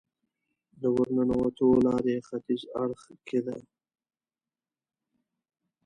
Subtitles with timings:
[0.81, 3.57] د ورننوتو لاره یې ختیځ اړخ کې ده.